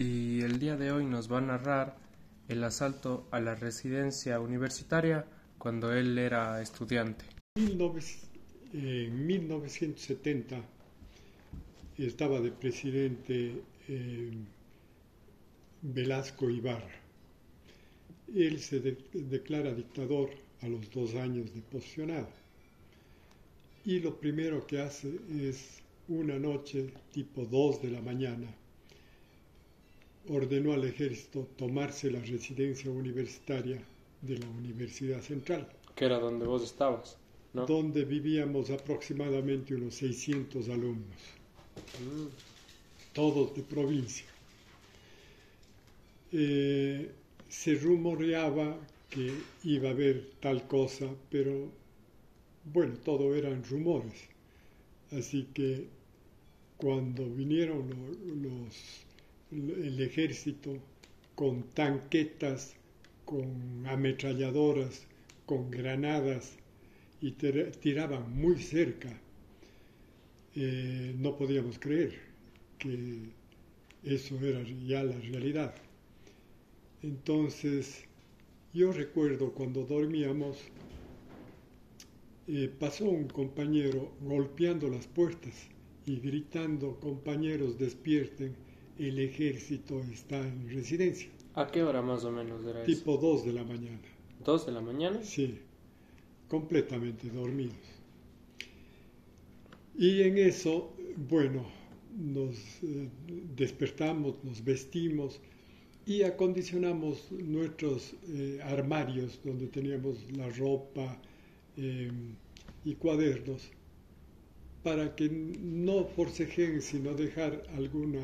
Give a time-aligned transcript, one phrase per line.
[0.00, 1.94] y el día de hoy nos va a narrar
[2.48, 5.26] el asalto a la residencia universitaria
[5.58, 7.26] cuando él era estudiante.
[8.72, 10.56] En 1970
[11.98, 14.30] estaba de presidente eh,
[15.82, 16.96] Velasco Ibarra.
[18.34, 18.80] Él se
[19.12, 20.30] declara dictador
[20.62, 22.30] a los dos años de posicionado.
[23.84, 28.46] Y lo primero que hace es una noche tipo 2 de la mañana,
[30.30, 33.82] ordenó al ejército tomarse la residencia universitaria
[34.22, 35.68] de la Universidad Central.
[35.96, 37.16] Que era donde vos estabas,
[37.52, 37.66] ¿no?
[37.66, 41.16] Donde vivíamos aproximadamente unos 600 alumnos,
[42.00, 42.26] mm.
[43.12, 44.26] todos de provincia.
[46.32, 47.10] Eh,
[47.48, 49.32] se rumoreaba que
[49.64, 51.68] iba a haber tal cosa, pero
[52.72, 54.28] bueno, todo eran rumores.
[55.10, 55.88] Así que
[56.76, 57.90] cuando vinieron
[58.42, 59.04] los,
[59.50, 60.78] el ejército
[61.34, 62.74] con tanquetas,
[63.24, 65.06] con ametralladoras,
[65.46, 66.56] con granadas
[67.20, 69.08] y tiraban muy cerca,
[70.54, 72.18] eh, no podíamos creer
[72.78, 73.30] que
[74.04, 75.74] eso era ya la realidad.
[77.02, 78.04] Entonces,
[78.72, 80.58] yo recuerdo cuando dormíamos,
[82.46, 85.68] eh, pasó un compañero golpeando las puertas
[86.06, 88.54] y gritando, compañeros, despierten,
[89.08, 91.30] el ejército está en residencia.
[91.54, 92.86] ¿A qué hora más o menos era eso?
[92.86, 94.00] Tipo 2 de la mañana.
[94.44, 95.22] ¿2 de la mañana?
[95.22, 95.58] Sí,
[96.48, 97.76] completamente dormidos.
[99.96, 100.94] Y en eso,
[101.28, 101.66] bueno,
[102.16, 103.08] nos eh,
[103.56, 105.40] despertamos, nos vestimos
[106.06, 111.20] y acondicionamos nuestros eh, armarios donde teníamos la ropa
[111.76, 112.34] em,
[112.84, 113.70] y cuadernos
[114.82, 118.22] para que no forcejeen sino dejar alguna,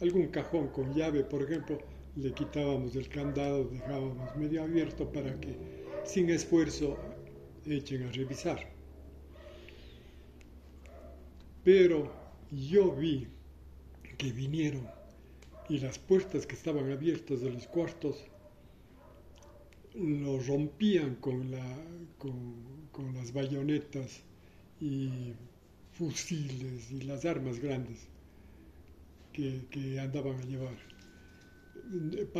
[0.00, 1.78] algún cajón con llave, por ejemplo,
[2.16, 5.56] le quitábamos el candado, dejábamos medio abierto para que
[6.04, 6.96] sin esfuerzo
[7.66, 8.58] echen a revisar.
[11.64, 12.12] Pero
[12.50, 13.26] yo vi
[14.16, 14.86] que vinieron
[15.68, 18.24] y las puertas que estaban abiertas de los cuartos
[19.94, 21.64] lo rompían con, la,
[22.18, 24.20] con, las bayonetas
[24.80, 25.32] y
[25.92, 28.06] fusiles y las armas grandes
[29.36, 30.76] que, andaban a llevar.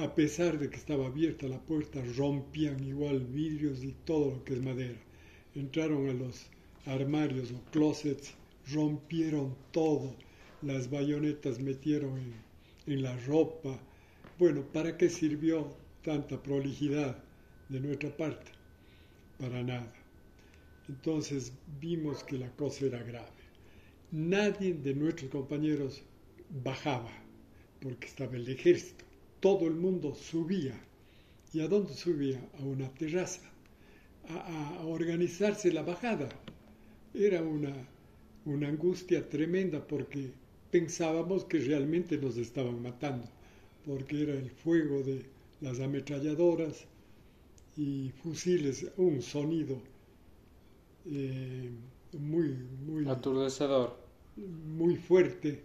[0.03, 4.55] A pesar de que estaba abierta la puerta, rompían igual vidrios y todo lo que
[4.55, 4.99] es madera.
[5.55, 6.47] Entraron a los
[6.87, 8.34] armarios o closets,
[8.73, 10.17] rompieron todo,
[10.62, 12.34] las bayonetas metieron en,
[12.87, 13.78] en la ropa.
[14.39, 17.23] Bueno, ¿para qué sirvió tanta prolijidad
[17.69, 18.51] de nuestra parte?
[19.39, 19.93] Para nada.
[20.89, 23.37] Entonces vimos que la cosa era grave.
[24.13, 26.03] Nadie de nuestros compañeros
[26.51, 27.12] bajaba,
[27.81, 29.05] porque estaba el ejército.
[29.41, 30.75] Todo el mundo subía.
[31.53, 32.41] ¿Y a dónde subía?
[32.61, 33.43] A una terraza,
[34.29, 36.29] a, organizarse la bajada.
[37.15, 37.75] Era una,
[38.45, 40.33] una angustia tremenda porque
[40.71, 43.28] pensábamos que realmente nos estaban matando,
[43.84, 45.25] porque era el fuego de
[45.61, 46.84] las ametralladoras
[47.77, 49.81] y fusiles, un sonido
[51.07, 51.71] eh,
[52.19, 53.97] muy, muy aturdecedor,
[54.37, 55.63] muy fuerte,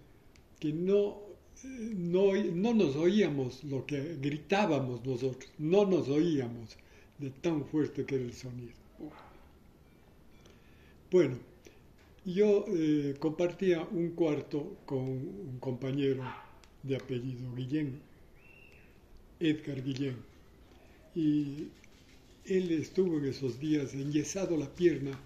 [0.61, 1.17] que no,
[1.63, 6.77] no, no nos oíamos lo que gritábamos nosotros, no nos oíamos
[7.17, 8.73] de tan fuerte que era el sonido.
[11.09, 11.35] Bueno,
[12.23, 16.23] yo eh, compartía un cuarto con un compañero
[16.83, 17.99] de apellido Guillén,
[19.39, 20.17] Edgar Guillén,
[21.15, 21.69] y
[22.45, 25.19] él estuvo en esos días enyesado la pierna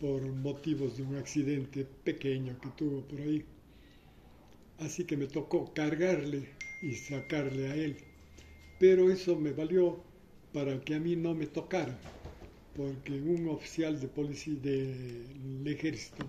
[0.00, 3.44] por motivos de un accidente pequeño que tuvo por ahí.
[4.78, 6.48] Así que me tocó cargarle
[6.82, 7.96] y sacarle a él.
[8.78, 9.98] Pero eso me valió
[10.52, 11.98] para que a mí no me tocara
[12.76, 16.28] porque un oficial de policía del ejército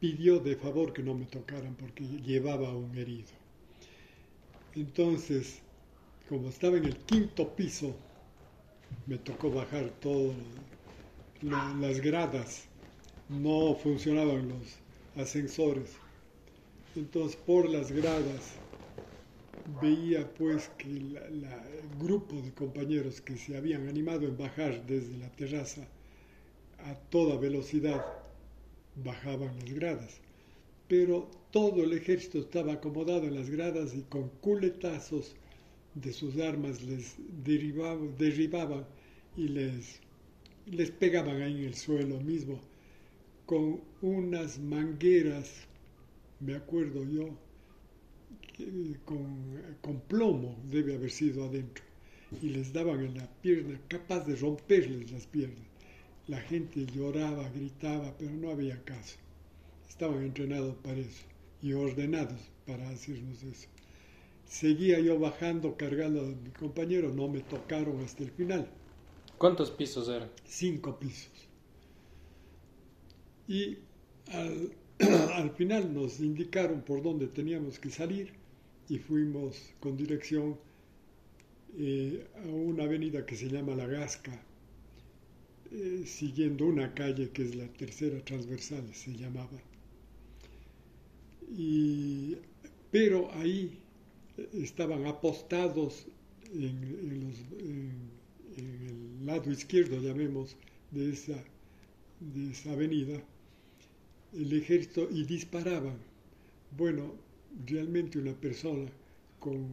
[0.00, 3.30] pidió de favor que no me tocaran porque llevaba un herido.
[4.74, 5.60] Entonces,
[6.28, 7.94] como estaba en el quinto piso,
[9.06, 10.36] me tocó bajar todas
[11.40, 12.64] las gradas,
[13.28, 14.66] no funcionaban los
[15.14, 15.90] ascensores.
[16.96, 18.58] Entonces, por las gradas
[19.80, 21.18] veía pues que el
[21.98, 25.86] grupo de compañeros que se habían animado en bajar desde la terraza
[26.78, 28.04] a toda velocidad
[28.96, 30.20] bajaban las gradas.
[30.88, 35.34] Pero todo el ejército estaba acomodado en las gradas y con culetazos
[35.94, 38.84] de sus armas les derribaban, derribaban
[39.36, 40.00] y les,
[40.66, 42.60] les pegaban ahí en el suelo mismo
[43.46, 45.66] con unas mangueras,
[46.42, 47.38] me acuerdo yo,
[48.54, 49.20] que- con,
[49.80, 51.84] con plomo, debe haber sido adentro,
[52.40, 55.66] y les daban en la pierna, capaz de romperles las piernas.
[56.28, 59.16] La gente lloraba, gritaba, pero no había caso.
[59.88, 61.26] Estaban entrenados para eso
[61.62, 63.68] y ordenados para hacernos eso.
[64.46, 68.68] Seguía yo bajando, cargando a mi compañero, no me tocaron hasta el final
[69.38, 70.30] ¿Cuántos pisos eran?
[70.44, 71.48] cinco pisos.
[73.46, 73.78] Y
[74.32, 74.72] al,
[75.34, 78.32] al final nos indicaron por dónde teníamos que salir
[78.88, 80.56] y fuimos con dirección
[81.78, 84.38] eh, a una avenida que se llama La Gasca,
[85.70, 89.62] eh, siguiendo una calle que es la tercera transversal, se llamaba.
[91.56, 92.36] Y,
[92.90, 93.78] pero ahí
[94.36, 96.06] eh, estaban apostados
[96.52, 97.32] en,
[97.68, 98.02] en
[98.58, 100.56] el lado izquierdo, llamemos,
[100.90, 101.42] de esa,
[102.20, 103.22] de esa avenida,
[104.34, 105.96] el ejército y disparaban.
[106.76, 107.14] Bueno,
[107.66, 108.90] realmente una persona
[109.38, 109.66] con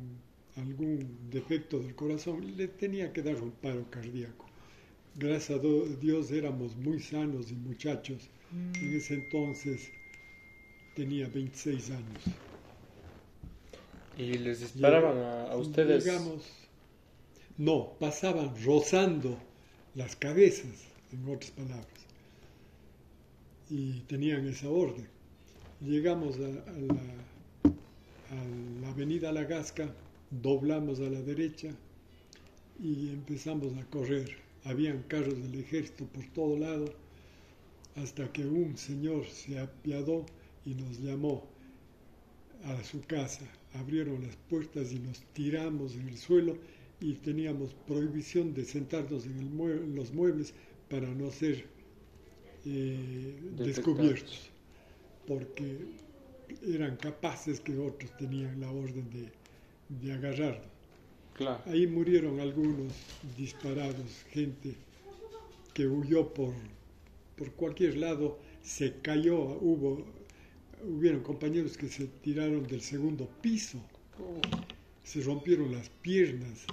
[0.56, 4.46] algún defecto del corazón le tenía que dar un paro cardíaco.
[5.16, 5.62] Gracias a
[6.02, 8.30] Dios éramos muy sanos y muchachos.
[8.52, 9.90] En ese entonces
[10.96, 12.24] tenía 26 años.
[14.18, 16.04] Y les disparaban a, a ustedes.
[16.04, 16.44] Llegamos,
[17.58, 19.38] no, pasaban rozando
[19.96, 22.09] las cabezas, en otras palabras.
[23.70, 25.08] Y tenían esa orden.
[25.82, 27.70] Llegamos a, la,
[28.32, 29.94] a la avenida La Gasca,
[30.32, 31.70] doblamos a la derecha
[32.82, 34.38] y empezamos a correr.
[34.64, 36.86] Habían carros del ejército por todo lado,
[37.96, 40.26] hasta que un señor se apiadó
[40.66, 41.46] y nos llamó
[42.64, 43.46] a su casa.
[43.74, 46.58] Abrieron las puertas y nos tiramos en el suelo
[47.00, 50.54] y teníamos prohibición de sentarnos en, en los muebles
[50.90, 51.66] para no ser
[52.66, 54.50] eh, descubiertos,
[55.28, 55.78] porque
[56.68, 59.32] eran capaces que otros tenían la orden de,
[60.02, 60.68] de agarrarnos.
[61.36, 61.62] Claro.
[61.68, 62.92] Ahí murieron algunos
[63.38, 64.76] disparados, gente
[65.74, 66.54] que huyó por,
[67.38, 70.06] por cualquier lado, se cayó, hubo,
[70.84, 73.80] hubieron compañeros que se tiraron del segundo piso,
[75.04, 76.66] se rompieron las piernas,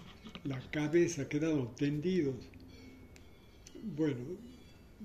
[0.43, 2.35] la cabeza, quedaron tendidos.
[3.97, 4.17] Bueno,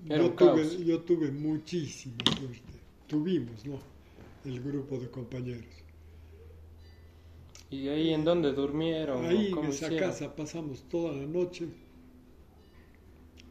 [0.09, 3.81] Era yo tuve, yo tuve muchísima suerte, tuvimos, ¿no?
[4.44, 5.75] El grupo de compañeros.
[7.71, 9.25] ¿Y ahí en dónde durmieron?
[9.25, 9.95] Ahí en ¿Cómo esa hicieron?
[9.95, 11.69] casa pasamos toda la noche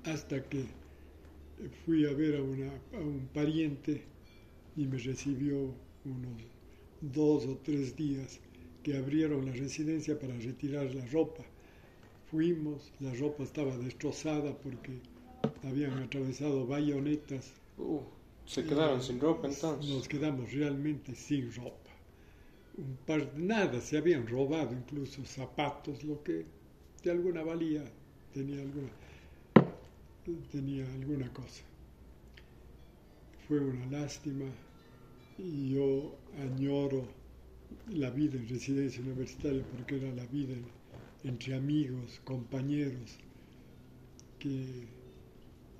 [0.04, 0.62] hasta que
[1.84, 3.94] fui a ver a, una- a un pariente
[4.76, 5.58] y me recibió
[6.04, 6.42] unos
[7.00, 8.40] dos o tres días
[8.82, 11.44] que abrieron la residencia para retirar la ropa.
[12.30, 15.02] Fuimos, la ropa estaba destrozada porque
[15.64, 17.52] habían atravesado bayonetas.
[17.78, 18.00] Uh,
[18.46, 19.90] se quedaron sin ropa entonces.
[19.90, 21.90] Nos quedamos realmente sin ropa.
[22.76, 26.46] Un par de nada, se habían robado incluso zapatos, lo que
[27.02, 27.84] de alguna valía
[28.32, 28.90] tenía alguna,
[30.50, 31.62] tenía alguna cosa.
[33.46, 34.46] Fue una lástima
[35.38, 37.08] y yo añoro
[37.88, 40.70] la vida en residencia universitaria porque era la vida en-
[41.24, 43.18] entre amigos, compañeros,
[44.38, 44.88] que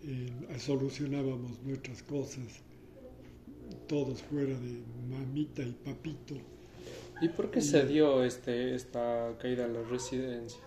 [0.04, 2.62] eh, solucionábamos nuestras cosas,
[3.86, 6.36] todos fuera de mamita y papito.
[7.20, 10.60] ¿Y por qué se dio este, esta caída a la residencia?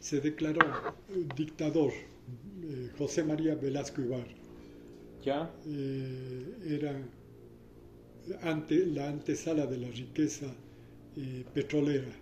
[0.00, 0.60] Se declaró
[1.10, 1.92] eh, dictador
[2.62, 4.34] eh, José María Velasco Ibarra.
[5.24, 5.52] ¿Ya?
[5.66, 7.02] Eh, era
[8.42, 10.46] ante, la antesala de la riqueza
[11.16, 12.12] eh, petrolera.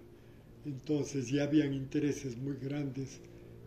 [0.64, 3.20] Entonces ya habían intereses muy grandes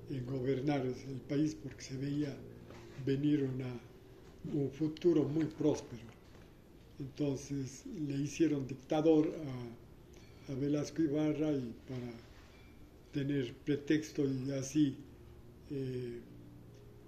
[0.10, 2.36] en gobernar el país porque se veía
[3.06, 3.72] venir una,
[4.54, 6.04] un futuro muy próspero.
[7.00, 9.34] Entonces le hicieron dictador
[10.50, 12.12] a, a Velasco Ibarra y para
[13.12, 14.98] tener pretexto y así
[15.72, 16.22] eh,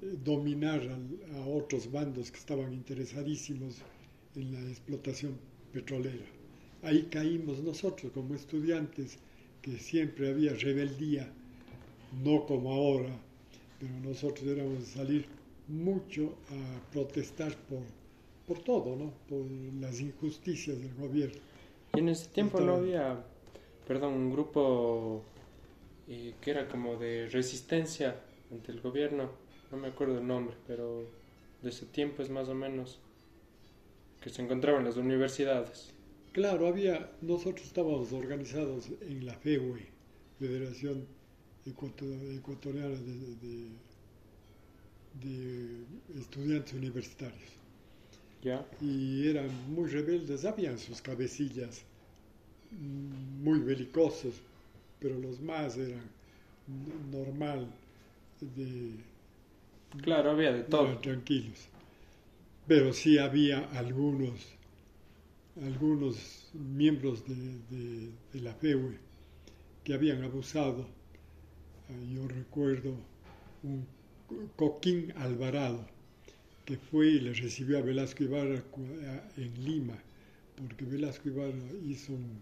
[0.02, 3.86] dominar al- a otros bandos que estaban interesadísimos
[4.36, 5.40] en la explotación
[5.72, 6.26] petrolera.
[6.82, 9.20] Ahí caímos nosotros como estudiantes,
[9.62, 11.34] que siempre había rebeldía,
[12.12, 13.16] no como ahora,
[13.80, 15.28] pero nosotros éramos salir
[15.70, 17.84] mucho a protestar por,
[18.48, 19.14] por todo, ¿no?
[19.28, 19.46] por
[19.80, 21.40] las injusticias del gobierno.
[21.96, 23.24] Y en ese tiempo no había,
[23.88, 25.24] perdón, un grupo
[26.08, 28.20] eh, que era como de resistencia
[28.52, 29.30] ante el gobierno,
[29.72, 31.06] no me acuerdo el nombre, pero
[31.62, 33.00] de ese tiempo es más o menos
[34.22, 35.92] que se encontraba en las universidades.
[36.34, 39.88] Claro, había, nosotros estábamos organizados en la FEUE,
[40.40, 41.06] Federación
[41.66, 42.06] Ecuato-
[42.38, 43.89] Ecuatoriana de, de-
[45.22, 45.86] de
[46.20, 47.50] Estudiantes Universitarios.
[48.44, 48.66] ¿Ya?
[48.82, 51.86] y eran muy rebeldes, habían sus cabecillas
[52.72, 54.36] muy belicosos,
[55.00, 56.10] pero los más eran
[57.12, 57.68] normal,
[58.42, 58.94] de,
[60.02, 60.88] Claro, había de todo.
[60.88, 61.70] eran tranquilos.
[62.68, 64.56] Pero sí había algunos,
[65.62, 67.36] algunos miembros de,
[67.70, 68.98] de- de la FEUE
[69.84, 70.88] que habían abusado.
[71.90, 72.94] Ah, Yo recuerdo
[73.64, 73.86] un
[74.56, 75.86] Coquín Alvarado
[76.66, 78.64] que fue y le recibió a Velasco Ibarra
[79.38, 79.98] en Lima,
[80.56, 81.58] porque Velasco Ibarra
[81.88, 82.42] hizo un-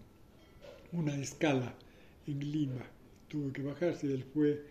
[0.92, 1.74] una escala
[2.26, 2.84] en Lima,
[3.28, 4.64] tuvo que bajarse, él fue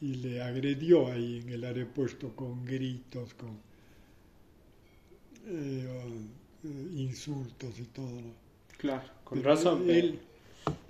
[0.00, 3.60] y le agredió ahí en el aeropuerto con gritos, con
[5.46, 5.86] eh,
[6.64, 8.20] eh, insultos y todo.
[8.20, 8.34] ¿no?
[8.78, 9.90] Claro, con Pero razón.
[9.90, 10.20] Él,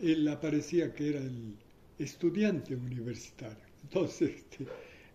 [0.02, 1.54] él aparecía que era el
[1.98, 3.64] estudiante universitario.
[3.84, 4.66] Entonces, este,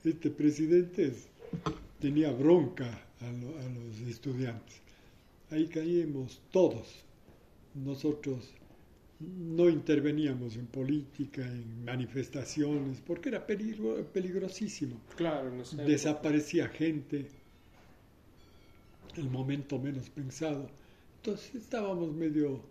[0.03, 1.27] este presidente es-
[1.99, 2.87] tenía bronca
[3.19, 4.75] a, lo- a los estudiantes.
[5.51, 6.87] Ahí caímos todos.
[7.75, 8.49] Nosotros
[9.19, 15.75] no interveníamos en política, en manifestaciones, porque era peligro- peligrosísimo Claro, no sé.
[15.83, 17.27] desaparecía gente,
[19.17, 20.67] el momento menos pensado.
[21.17, 22.61] Entonces estábamos medio...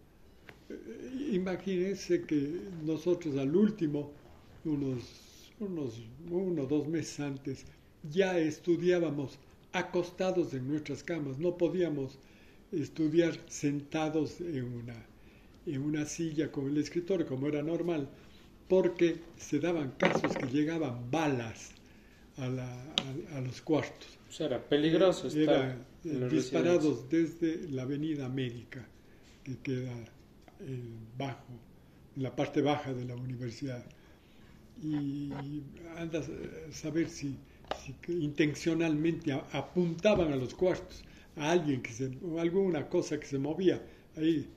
[0.71, 4.11] eh, imagínense que nosotros al último,
[4.65, 5.03] unos,
[5.61, 7.67] unos uno o dos meses antes,
[8.03, 9.39] ya estudiábamos
[9.73, 12.19] acostados en nuestras camas, no podíamos
[12.73, 15.07] estudiar sentados en una,
[15.67, 18.11] en una silla con el escritorio, como era normal,
[18.69, 21.73] porque se daban casos que llegaban balas
[22.37, 24.19] a, la- a- a los cuartos.
[24.29, 28.89] O sea, era peligroso estar en eh, disparados desde la avenida América,
[29.45, 29.95] que queda
[30.61, 31.61] en bajo,
[32.17, 33.85] en la parte baja de la universidad.
[34.83, 35.63] Y
[35.97, 37.37] andas a saber si,
[38.09, 41.05] intencionalmente apuntaban a los cuartos,
[41.37, 43.83] a alguien que se, o alguna cosa que se movía
[44.17, 44.49] ahí,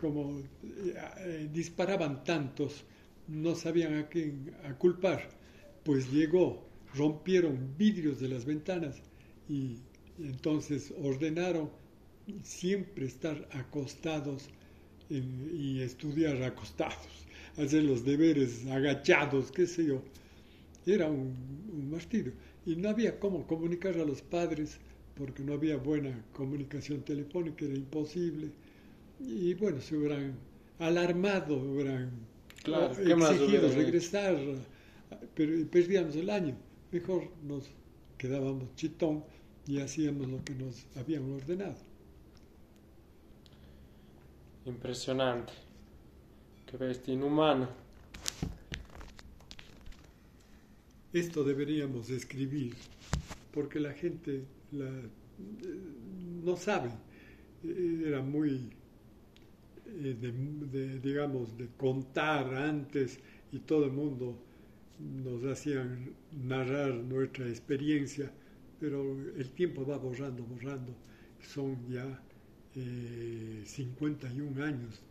[0.00, 2.84] como eh, eh, disparaban tantos,
[3.28, 5.28] no sabían a quién a culpar.
[5.84, 9.00] Pues llegó, rompieron vidrios de las ventanas
[9.48, 9.76] y
[10.18, 11.70] entonces ordenaron
[12.42, 14.48] siempre estar acostados
[15.08, 20.02] y estudiar acostados, hacer los deberes agachados, qué sé yo.
[20.86, 21.34] Era un,
[21.72, 22.32] un martirio.
[22.66, 24.78] Y no había cómo comunicar a los padres
[25.14, 28.52] porque no había buena comunicación telefónica, era imposible.
[29.20, 30.38] Y bueno, se hubieran
[30.78, 32.10] alarmado, hubieran
[32.62, 34.36] Claro, o ¿qué más exigido regresar,
[35.34, 36.56] pero perdíamos el año.
[36.90, 37.70] Mejor nos
[38.18, 39.24] quedábamos chitón
[39.66, 41.76] y hacíamos lo que nos habían ordenado.
[44.64, 45.52] Impresionante.
[46.70, 47.68] Qué bestia inhumano.
[51.12, 52.76] Esto deberíamos escribir
[53.52, 55.08] porque la gente eh,
[56.44, 56.90] no sabe.
[57.64, 58.70] Eh, Era muy,
[59.84, 63.18] eh, de, digamos, de contar antes
[63.50, 64.38] y todo el mundo
[65.00, 68.30] nos hacían narrar nuestra experiencia,
[68.78, 69.02] pero
[69.36, 70.94] el tiempo va borrando, borrando.
[71.40, 72.22] Son ya
[72.76, 75.02] eh, 51 años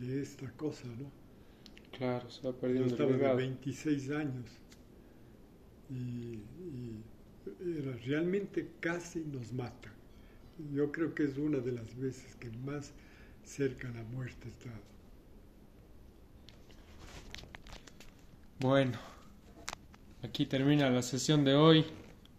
[0.00, 1.10] de esta cosa, ¿no?
[1.96, 3.36] Claro, se va Yo perdiendo el estaba de legado.
[3.36, 4.50] 26 años
[5.88, 7.04] y, y
[7.78, 9.92] era, realmente casi nos matan.
[10.72, 12.92] Yo creo que es una de las veces que más
[13.44, 14.82] cerca a la muerte he estado.
[18.58, 18.98] Bueno,
[20.22, 21.84] aquí termina la sesión de hoy.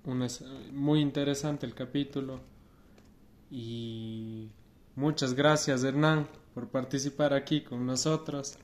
[0.03, 0.27] Una,
[0.71, 2.41] muy interesante el capítulo.
[3.49, 4.49] Y
[4.95, 8.57] muchas gracias Hernán por participar aquí con nosotros.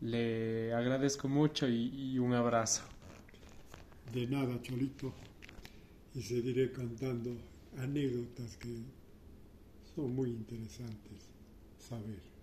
[0.00, 2.82] Le agradezco mucho y, un abrazo.
[4.10, 5.12] De nada, Cholito,
[6.14, 7.36] y seguiré contando
[7.76, 8.74] anécdotas que
[9.94, 11.28] son muy interesantes
[11.78, 12.33] saber.